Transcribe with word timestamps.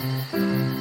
Música 0.00 0.77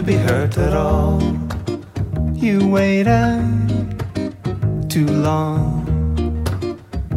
to 0.00 0.06
be 0.06 0.16
hurt 0.16 0.56
at 0.56 0.72
all. 0.72 1.20
You 2.34 2.66
waited 2.68 3.44
too 4.88 5.06
long. 5.06 5.66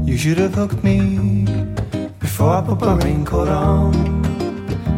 You 0.04 0.18
should 0.18 0.38
have 0.38 0.54
hooked 0.54 0.84
me 0.84 1.46
before 2.20 2.50
I 2.50 2.62
put 2.62 2.82
my 2.82 2.96
raincoat 2.96 3.48
on. 3.48 3.94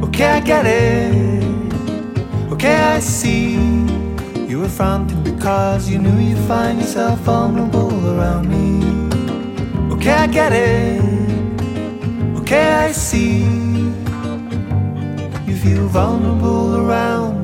Okay, 0.04 0.26
I 0.26 0.40
get 0.40 0.66
it. 0.66 1.44
Okay, 2.54 2.76
I 2.76 3.00
see. 3.00 3.54
You 4.50 4.62
were 4.62 4.74
fronting 4.80 5.24
because 5.24 5.88
you 5.88 6.00
knew 6.00 6.18
you'd 6.18 6.48
find 6.48 6.80
yourself 6.80 7.20
vulnerable 7.20 7.94
around 8.14 8.46
me. 8.50 8.68
Okay, 9.94 10.14
I 10.26 10.28
get 10.28 10.54
it. 10.54 11.02
Okay, 12.40 12.68
I 12.88 12.92
see. 12.92 13.44
You 15.48 15.56
feel 15.64 15.88
vulnerable 15.88 16.78
around 16.78 17.35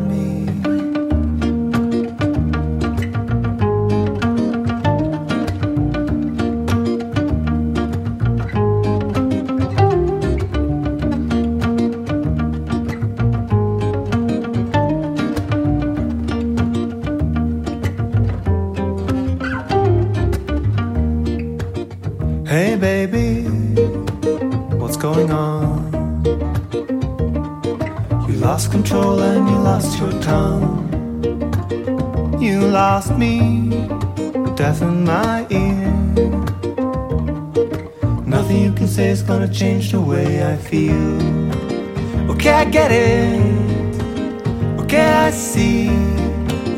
Okay, 44.81 45.09
I 45.27 45.31
see. 45.31 45.85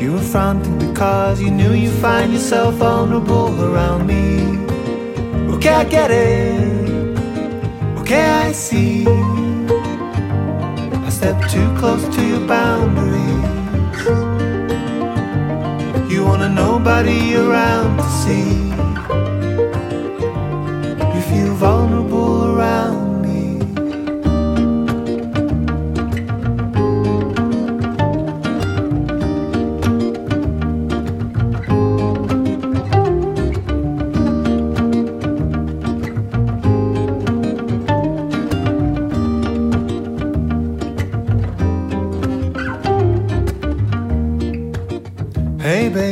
You 0.00 0.12
were 0.12 0.26
fronting 0.32 0.78
because 0.78 1.40
you 1.40 1.50
knew 1.50 1.72
you'd 1.72 1.98
find 2.00 2.32
yourself 2.32 2.74
vulnerable 2.74 3.54
around 3.64 4.06
me. 4.06 4.24
Okay, 5.54 5.70
I 5.70 5.84
get 5.84 6.10
it. 6.10 7.18
Okay, 8.00 8.24
I 8.46 8.52
see. 8.52 9.06
I 11.06 11.08
stepped 11.08 11.50
too 11.50 11.74
close 11.78 12.04
to 12.14 12.22
your 12.26 12.46
boundaries. 12.46 13.44
You 16.12 16.24
wanna 16.24 16.48
nobody 16.48 17.34
around 17.34 17.96
to 17.96 18.08
see. 18.22 18.63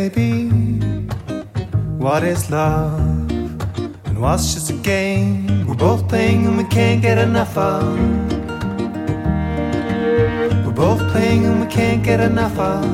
Baby, 0.08 0.48
what 1.98 2.24
is 2.24 2.50
love? 2.50 3.30
And 4.04 4.20
what's 4.20 4.52
just 4.54 4.70
a 4.70 4.74
game 4.74 5.66
we're 5.66 5.76
both 5.76 6.08
playing 6.08 6.46
and 6.46 6.56
we 6.56 6.64
can't 6.64 7.00
get 7.00 7.18
enough 7.18 7.56
of? 7.56 7.84
We're 10.64 10.72
both 10.74 11.00
playing 11.12 11.44
and 11.44 11.60
we 11.60 11.66
can't 11.66 12.02
get 12.02 12.18
enough 12.18 12.58
of. 12.58 12.84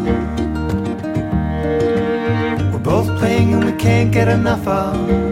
We're 2.72 2.86
both 2.92 3.08
playing 3.18 3.54
and 3.54 3.64
we 3.64 3.72
can't 3.72 4.12
get 4.12 4.28
enough 4.28 4.66
of. 4.66 5.27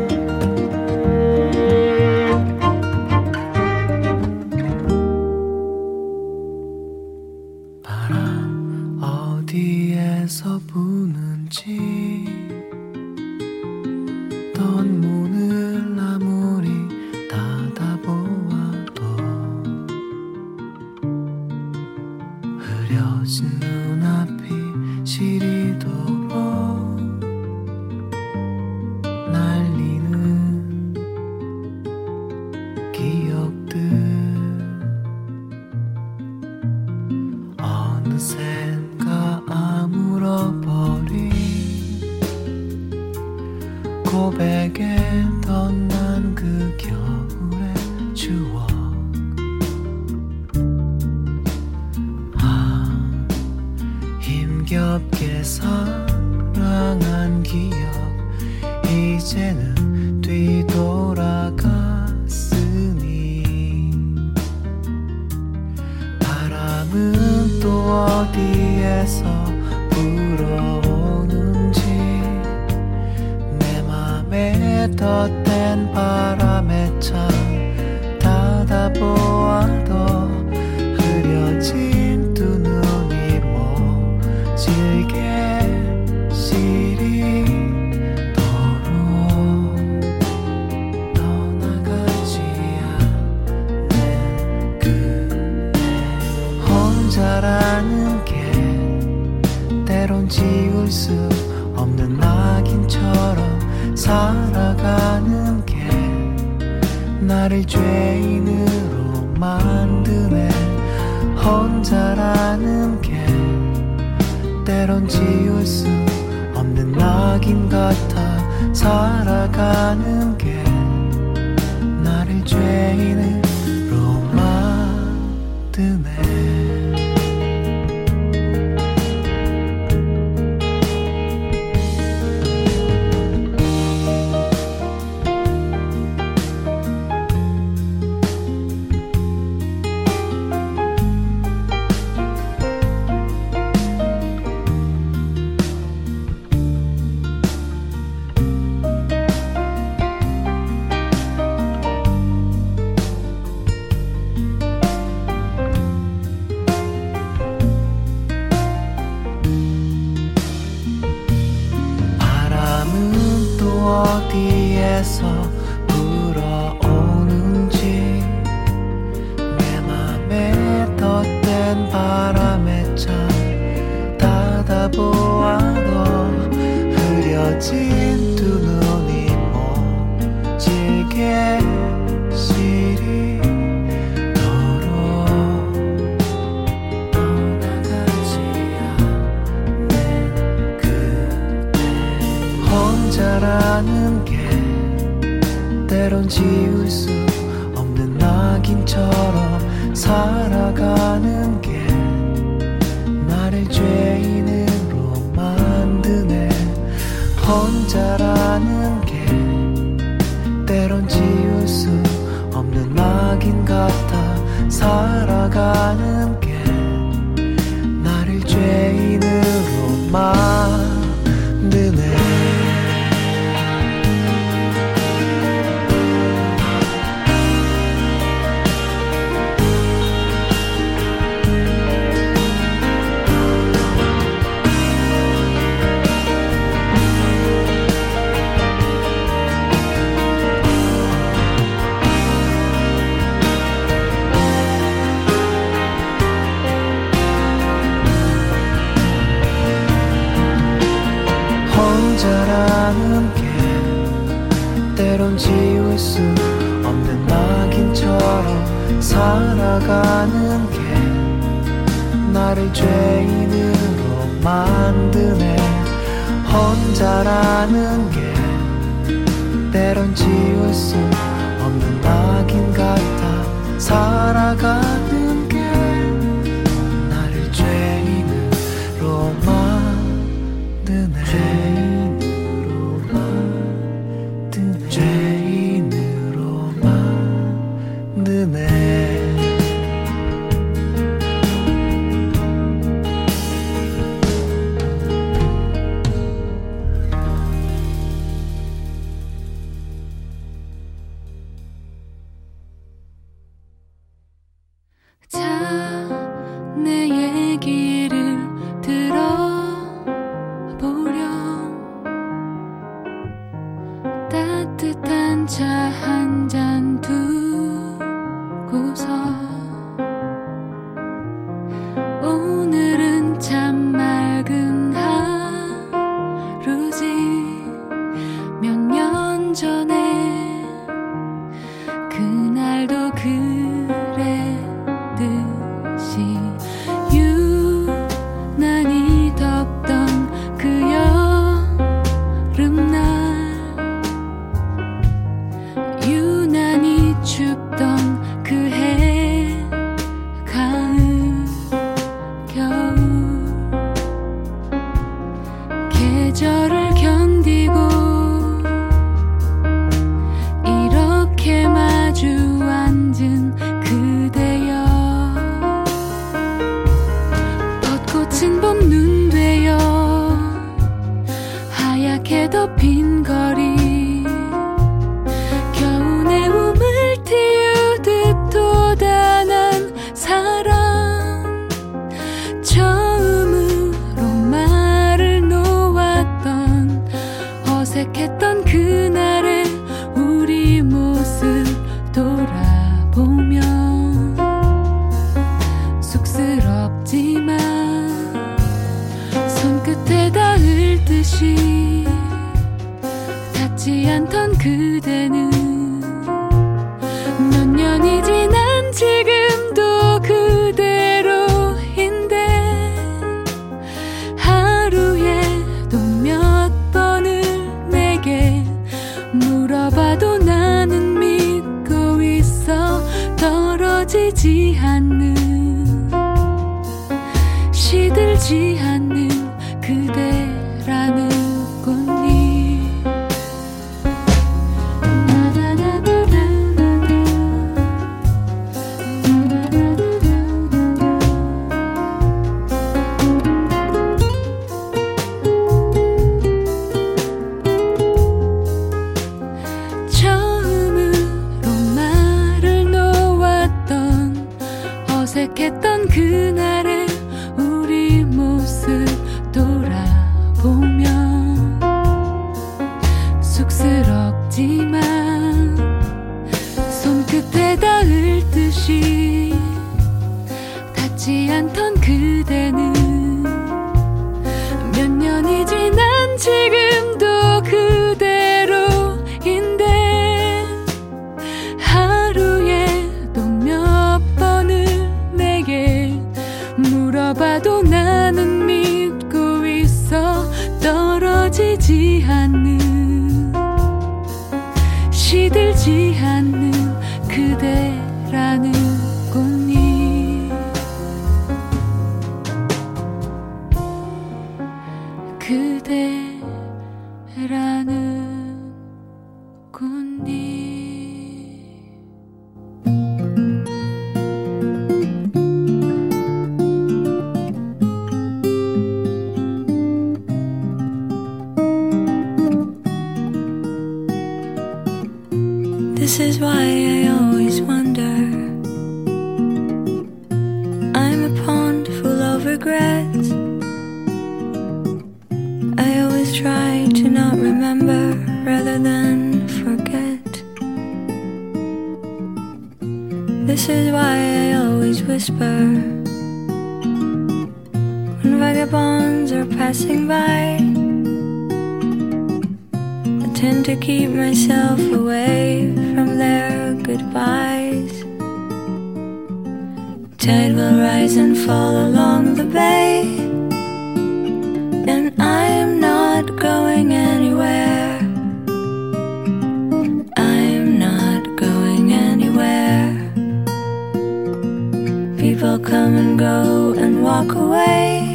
come 575.76 575.94
and 575.94 576.18
go 576.18 576.72
and 576.78 577.02
walk 577.02 577.34
away. 577.34 578.05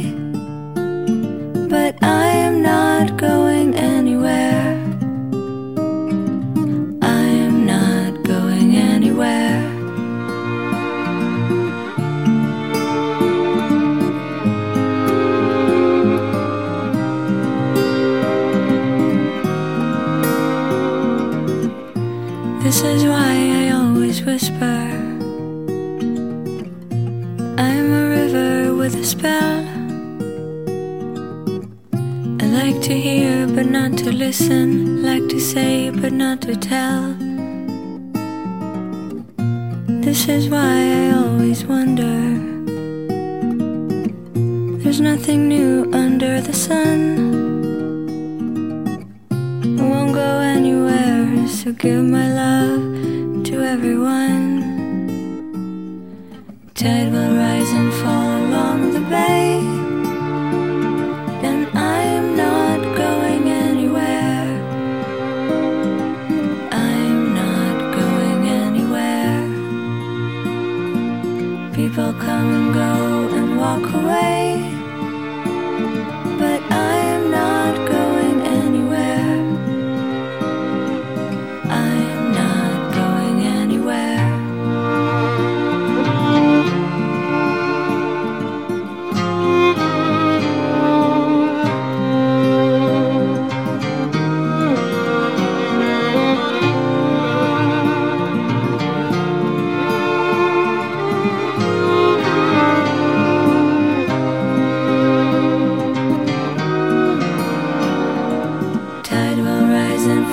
bell. 29.22 29.64
I 32.42 32.46
like 32.60 32.80
to 32.82 32.94
hear, 33.06 33.46
but 33.46 33.66
not 33.66 33.96
to 33.98 34.10
listen. 34.10 35.02
Like 35.02 35.28
to 35.28 35.38
say, 35.38 35.90
but 35.90 36.12
not 36.12 36.40
to 36.42 36.56
tell. 36.56 37.14
This 40.06 40.28
is 40.28 40.48
why 40.48 40.74
I 41.00 41.04
always 41.20 41.64
wonder. 41.64 42.16
There's 44.82 45.00
nothing 45.00 45.48
new 45.48 45.88
under 45.92 46.40
the 46.40 46.52
sun. 46.52 47.00
I 49.78 49.82
won't 49.90 50.12
go 50.14 50.30
anywhere, 50.56 51.46
so 51.46 51.72
give 51.72 52.02
my 52.02 52.28
love 52.42 53.44
to 53.44 53.54
everyone. 53.74 54.42
Tide 56.74 57.12
will 57.12 57.36
rise 57.36 57.70
and 57.70 57.91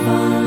fun. 0.09 0.38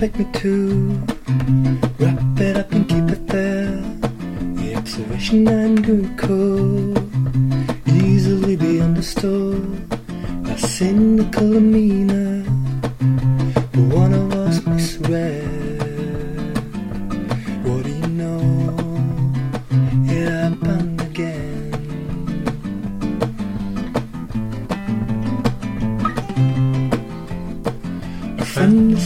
expect 0.00 0.16
me 0.16 0.40
to? 0.40 1.07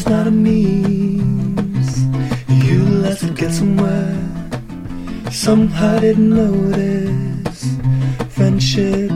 it's 0.02 0.10
not 0.10 0.26
a 0.26 0.32
means. 0.32 2.02
You 2.66 2.82
let 3.04 3.22
it 3.22 3.36
get 3.36 3.52
somewhere. 3.52 4.18
Somehow 5.30 6.00
didn't 6.00 6.30
notice. 6.30 7.76
Friendship 8.30 9.11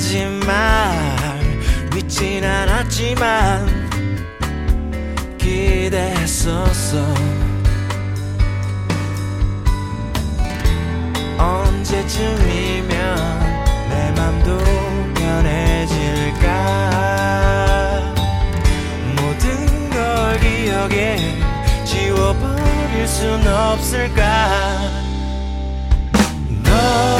거짓말 0.00 0.96
믿진 1.94 2.42
않았지만 2.42 3.66
기대했었어. 5.36 6.96
언제쯤이면 11.36 12.88
내 13.90 14.10
맘도 14.12 14.56
변해질까? 15.16 16.46
모든 19.16 19.90
걸 19.90 20.40
기억에 20.40 21.18
지워버릴 21.84 23.06
순 23.06 23.46
없을까? 23.46 24.80
너 26.64 27.19